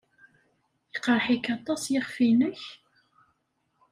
Iqerreḥ-ik 0.95 1.45
aṭas 1.55 1.83
yiɣef-nnek? 1.91 2.61